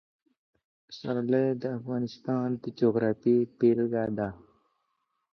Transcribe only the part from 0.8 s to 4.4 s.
پسرلی د افغانستان د جغرافیې بېلګه ده.